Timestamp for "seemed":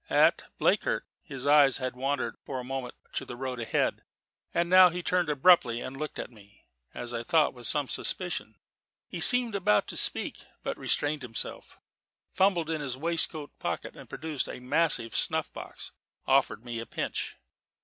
9.21-9.53